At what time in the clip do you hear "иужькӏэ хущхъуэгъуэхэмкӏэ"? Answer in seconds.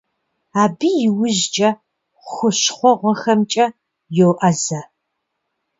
1.07-3.65